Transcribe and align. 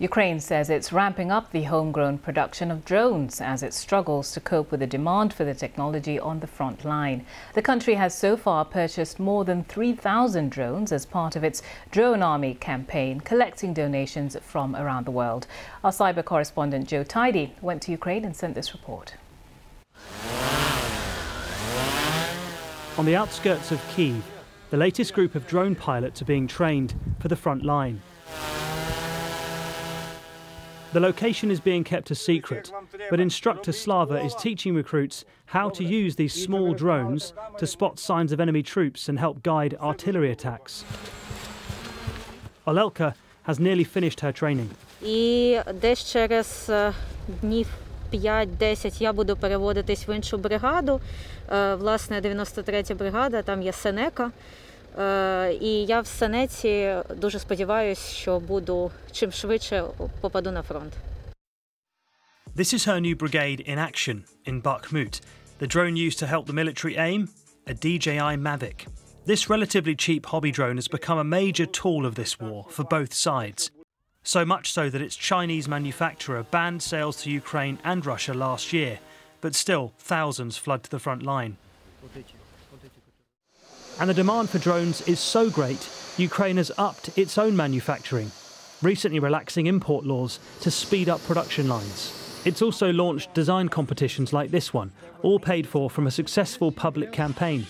Ukraine 0.00 0.40
says 0.40 0.70
it's 0.70 0.94
ramping 0.94 1.30
up 1.30 1.52
the 1.52 1.64
homegrown 1.64 2.16
production 2.16 2.70
of 2.70 2.86
drones 2.86 3.38
as 3.38 3.62
it 3.62 3.74
struggles 3.74 4.32
to 4.32 4.40
cope 4.40 4.70
with 4.70 4.80
the 4.80 4.86
demand 4.86 5.34
for 5.34 5.44
the 5.44 5.52
technology 5.52 6.18
on 6.18 6.40
the 6.40 6.46
front 6.46 6.86
line. 6.86 7.26
The 7.52 7.60
country 7.60 7.96
has 7.96 8.16
so 8.16 8.34
far 8.34 8.64
purchased 8.64 9.20
more 9.20 9.44
than 9.44 9.62
3,000 9.64 10.50
drones 10.50 10.90
as 10.90 11.04
part 11.04 11.36
of 11.36 11.44
its 11.44 11.62
Drone 11.90 12.22
Army 12.22 12.54
campaign, 12.54 13.20
collecting 13.20 13.74
donations 13.74 14.38
from 14.40 14.74
around 14.74 15.04
the 15.04 15.10
world. 15.10 15.46
Our 15.84 15.90
cyber 15.90 16.24
correspondent 16.24 16.88
Joe 16.88 17.04
Tidy 17.04 17.52
went 17.60 17.82
to 17.82 17.90
Ukraine 17.90 18.24
and 18.24 18.34
sent 18.34 18.54
this 18.54 18.72
report. 18.72 19.16
On 22.96 23.04
the 23.04 23.16
outskirts 23.16 23.70
of 23.70 23.86
Kiev, 23.90 24.24
the 24.70 24.78
latest 24.78 25.12
group 25.12 25.34
of 25.34 25.46
drone 25.46 25.74
pilots 25.74 26.22
are 26.22 26.24
being 26.24 26.46
trained 26.46 26.94
for 27.18 27.28
the 27.28 27.36
front 27.36 27.66
line. 27.66 28.00
The 30.93 30.99
location 31.01 31.51
is 31.51 31.59
being 31.59 31.83
kept 31.83 32.09
a 32.11 32.15
secret, 32.15 32.71
but 33.09 33.19
instructor 33.19 33.73
Slava 33.73 34.17
is 34.23 34.33
teaching 34.35 34.73
recruits 34.73 35.25
how 35.47 35.69
to 35.69 35.83
use 35.83 36.15
these 36.15 36.33
small 36.33 36.73
drones 36.73 37.33
to 37.59 37.67
spot 37.67 37.99
signs 37.99 38.31
of 38.31 38.39
enemy 38.39 38.63
troops 38.63 39.09
and 39.09 39.19
help 39.19 39.43
guide 39.43 39.73
artillery 39.81 40.31
attacks. 40.31 40.85
Olelka 42.65 43.13
has 43.43 43.59
nearly 43.59 43.83
finished 43.83 44.19
her 44.21 44.31
training. 44.31 44.69
І 45.01 45.59
десь 45.73 46.11
через 46.11 46.71
днів 47.41 47.67
5-10 48.13 49.01
я 49.01 49.13
буду 49.13 49.35
переводитись 49.35 50.07
в 50.07 50.15
іншу 50.15 50.37
бригаду. 50.37 51.01
Власне, 51.77 52.21
93 52.21 52.95
бригада, 52.95 53.41
там 53.41 53.61
є 53.61 53.73
Сенека. 53.73 54.31
І 55.61 55.85
я 55.87 56.01
в 56.01 56.07
Сенеці 56.07 56.95
дуже 57.15 57.39
сподіваюся, 57.39 58.15
що 58.15 58.39
буду 58.39 58.91
чим 59.11 59.31
швидше 59.31 59.83
попаду 60.21 60.51
на 60.51 60.61
фронт. 60.61 60.93
This 62.55 62.73
is 62.73 62.85
her 62.85 63.01
new 63.01 63.15
brigade 63.15 63.59
in 63.71 63.77
action 63.77 64.23
in 64.45 64.61
Bakhmut. 64.61 65.19
The 65.59 65.67
drone 65.67 65.97
used 66.07 66.19
to 66.19 66.27
help 66.33 66.45
the 66.47 66.59
military 66.61 66.95
aim, 66.97 67.21
a 67.67 67.73
DJI 67.73 68.33
Mavic. 68.47 68.87
This 69.25 69.49
relatively 69.49 69.95
cheap 69.95 70.23
hobby 70.27 70.51
drone 70.51 70.77
has 70.77 70.87
become 70.87 71.17
a 71.17 71.31
major 71.39 71.65
tool 71.65 72.05
of 72.05 72.15
this 72.15 72.39
war 72.39 72.59
for 72.69 72.85
both 72.97 73.13
sides. 73.13 73.71
So 74.23 74.45
much 74.45 74.71
so 74.71 74.89
that 74.89 75.01
its 75.01 75.15
Chinese 75.15 75.67
manufacturer 75.67 76.43
banned 76.43 76.81
sales 76.81 77.15
to 77.21 77.29
Ukraine 77.29 77.77
and 77.83 78.05
Russia 78.05 78.33
last 78.33 78.71
year, 78.71 78.99
but 79.41 79.53
still 79.53 79.93
thousands 79.99 80.55
flood 80.57 80.81
to 80.83 80.89
the 80.89 80.99
front 80.99 81.23
line. 81.23 81.57
And 84.00 84.08
the 84.08 84.14
demand 84.14 84.48
for 84.48 84.58
drones 84.58 85.02
is 85.02 85.20
so 85.20 85.50
great, 85.50 85.86
Ukraine 86.16 86.56
has 86.56 86.72
upped 86.78 87.18
its 87.18 87.36
own 87.36 87.54
manufacturing, 87.54 88.32
recently 88.80 89.18
relaxing 89.18 89.66
import 89.66 90.06
laws 90.06 90.38
to 90.62 90.70
speed 90.70 91.10
up 91.10 91.22
production 91.24 91.68
lines. 91.68 92.40
It's 92.46 92.62
also 92.62 92.90
launched 92.94 93.34
design 93.34 93.68
competitions 93.68 94.32
like 94.32 94.50
this 94.50 94.72
one, 94.72 94.90
all 95.22 95.38
paid 95.38 95.68
for 95.68 95.90
from 95.90 96.06
a 96.06 96.10
successful 96.10 96.72
public 96.72 97.12
campaign. 97.12 97.66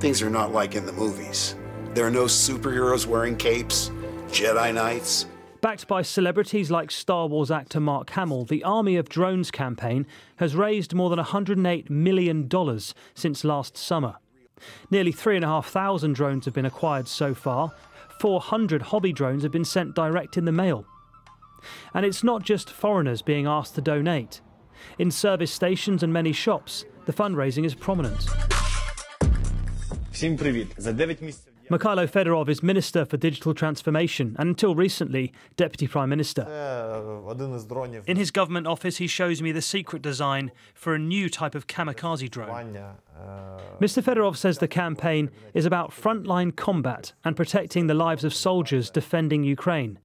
Things 0.00 0.22
are 0.22 0.30
not 0.30 0.52
like 0.52 0.74
in 0.74 0.86
the 0.86 0.92
movies. 0.92 1.54
There 1.92 2.06
are 2.06 2.10
no 2.10 2.24
superheroes 2.24 3.06
wearing 3.06 3.36
capes, 3.36 3.90
Jedi 4.28 4.72
Knights. 4.72 5.26
Backed 5.60 5.86
by 5.86 6.00
celebrities 6.00 6.70
like 6.70 6.90
Star 6.90 7.26
Wars 7.26 7.50
actor 7.50 7.80
Mark 7.80 8.08
Hamill, 8.10 8.46
the 8.46 8.64
Army 8.64 8.96
of 8.96 9.10
Drones 9.10 9.50
campaign 9.50 10.06
has 10.36 10.56
raised 10.56 10.94
more 10.94 11.10
than 11.10 11.18
$108 11.18 11.90
million 11.90 12.50
since 13.14 13.44
last 13.44 13.76
summer. 13.76 14.16
Nearly 14.91 15.11
3,500 15.11 16.13
drones 16.13 16.45
have 16.45 16.53
been 16.53 16.65
acquired 16.65 17.07
so 17.07 17.33
far. 17.33 17.71
400 18.19 18.81
hobby 18.81 19.13
drones 19.13 19.43
have 19.43 19.51
been 19.51 19.65
sent 19.65 19.95
direct 19.95 20.37
in 20.37 20.45
the 20.45 20.51
mail. 20.51 20.85
And 21.93 22.05
it's 22.05 22.23
not 22.23 22.43
just 22.43 22.69
foreigners 22.69 23.21
being 23.21 23.47
asked 23.47 23.75
to 23.75 23.81
donate. 23.81 24.41
In 24.97 25.11
service 25.11 25.51
stations 25.51 26.03
and 26.03 26.11
many 26.13 26.33
shops, 26.33 26.85
the 27.05 27.13
fundraising 27.13 27.65
is 27.65 27.75
prominent. 27.75 28.27
Всім 30.11 30.37
привіт! 30.37 30.67
За 30.77 30.93
9 30.93 31.21
місяців 31.21 31.52
Mikhailo 31.70 32.06
Fedorov 32.06 32.50
is 32.50 32.62
Minister 32.62 33.06
for 33.06 33.16
Digital 33.16 33.54
Transformation 33.54 34.36
and 34.38 34.50
until 34.50 34.74
recently, 34.74 35.32
Deputy 35.56 35.86
Prime 35.86 36.10
Minister. 36.10 36.42
In 38.06 38.16
his 38.16 38.30
government 38.30 38.66
office, 38.66 38.98
he 38.98 39.06
shows 39.06 39.40
me 39.40 39.50
the 39.50 39.62
secret 39.62 40.02
design 40.02 40.52
for 40.74 40.94
a 40.94 40.98
new 40.98 41.30
type 41.30 41.54
of 41.54 41.66
kamikaze 41.66 42.30
drone. 42.30 42.76
Mr. 43.80 44.02
Fedorov 44.02 44.36
says 44.36 44.58
the 44.58 44.68
campaign 44.68 45.30
is 45.54 45.64
about 45.64 45.90
frontline 45.90 46.54
combat 46.54 47.14
and 47.24 47.34
protecting 47.34 47.86
the 47.86 47.94
lives 47.94 48.24
of 48.24 48.34
soldiers 48.34 48.90
defending 48.90 49.42
Ukraine. 49.42 49.98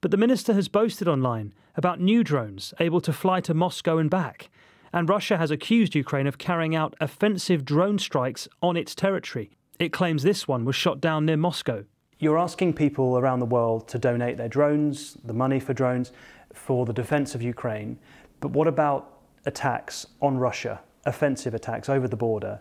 But 0.00 0.10
the 0.10 0.16
minister 0.16 0.52
has 0.54 0.68
boasted 0.68 1.06
online 1.06 1.54
about 1.76 2.00
new 2.00 2.24
drones 2.24 2.74
able 2.80 3.00
to 3.02 3.12
fly 3.12 3.40
to 3.42 3.54
Moscow 3.54 3.98
and 3.98 4.10
back. 4.10 4.50
And 4.92 5.08
Russia 5.08 5.38
has 5.38 5.50
accused 5.50 5.94
Ukraine 5.94 6.26
of 6.26 6.38
carrying 6.38 6.74
out 6.74 6.94
offensive 7.00 7.64
drone 7.64 7.98
strikes 7.98 8.48
on 8.60 8.76
its 8.76 8.94
territory. 8.94 9.50
It 9.79 9.93
claims 9.93 10.23
this 10.23 10.47
one 10.47 10.65
was 10.65 10.75
shot 10.75 10.99
down 10.99 11.25
near 11.25 11.37
Moscow. 11.37 11.85
You're 12.19 12.37
asking 12.37 12.73
people 12.73 13.17
around 13.17 13.39
the 13.39 13.45
world 13.45 13.87
to 13.89 13.97
donate 13.97 14.35
their 14.35 14.49
drones, 14.49 15.17
the 15.23 15.33
money 15.33 15.59
for 15.59 15.73
drones, 15.73 16.11
for 16.53 16.85
the 16.85 16.93
defence 16.93 17.33
of 17.33 17.41
Ukraine. 17.41 17.97
But 18.41 18.51
what 18.51 18.67
about 18.67 19.01
attacks 19.45 20.05
on 20.21 20.37
Russia, 20.37 20.81
offensive 21.05 21.53
attacks 21.53 21.87
over 21.89 22.07
the 22.07 22.17
border? 22.17 22.59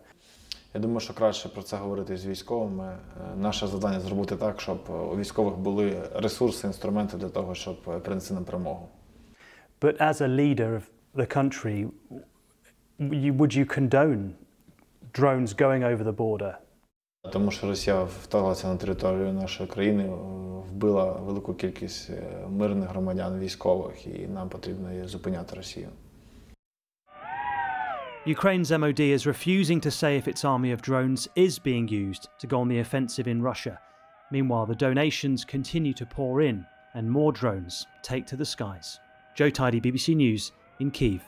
Я 0.74 0.80
думаю, 0.80 1.00
що 1.00 1.14
краще 1.14 1.48
про 1.48 1.62
це 1.62 1.76
говорити 1.76 2.16
з 2.16 2.26
військовими. 2.26 2.96
Наше 3.36 3.66
завдання 3.66 4.00
зробити 4.00 4.36
так, 4.36 4.60
щоб 4.60 4.78
у 5.12 5.16
військових 5.16 5.56
були 5.56 6.02
ресурси, 6.14 6.66
інструменти 6.66 7.16
для 7.16 7.28
того, 7.28 7.54
щоб 7.54 8.02
принести 8.02 8.34
нам 8.34 8.44
перемогу. 8.44 8.88
But 9.80 10.00
as 10.00 10.20
a 10.20 10.28
leader 10.28 10.74
of 10.76 10.82
the 11.14 11.26
country, 11.36 11.88
you, 12.98 13.32
would 13.32 13.54
you 13.54 13.64
condone 13.64 14.34
drones 15.12 15.52
going 15.54 15.82
over 15.84 16.04
the 16.04 16.16
border? 16.24 16.54
Тому 17.33 17.51
що 17.51 17.67
Росія 17.67 18.03
вторглася 18.03 18.67
на 18.67 18.75
територію 18.75 19.33
нашої 19.33 19.69
країни, 19.69 20.09
вбила 20.69 21.11
велику 21.11 21.53
кількість 21.53 22.11
мирних 22.49 22.89
громадян, 22.89 23.39
військових, 23.39 24.07
і 24.07 24.27
нам 24.27 24.49
потрібно 24.49 25.07
зупиняти 25.07 25.55
Росію. 25.55 25.89
Ukraine's 28.27 28.71
MOD 28.71 28.99
is 28.99 29.27
refusing 29.33 29.79
to 29.85 29.91
say 30.01 30.11
if 30.21 30.27
its 30.33 30.45
army 30.53 30.71
of 30.75 30.81
drones 30.89 31.21
is 31.45 31.53
being 31.69 31.87
used 32.07 32.23
to 32.41 32.47
go 32.47 32.57
on 32.63 32.67
the 32.69 32.81
offensive 32.85 33.27
in 33.33 33.39
Russia. 33.51 33.75
Meanwhile, 34.35 34.67
the 34.71 34.83
donations 34.87 35.39
continue 35.55 35.95
to 36.01 36.05
pour 36.17 36.33
in 36.49 36.57
and 36.95 37.05
more 37.17 37.31
drones 37.41 37.73
take 38.09 38.25
to 38.27 38.37
the 38.41 38.49
skies. 38.55 38.87
Joe 39.39 39.51
Tidy, 39.59 39.79
BBC 39.85 40.05
News 40.25 40.43
in 40.83 40.89
Kiev. 40.97 41.21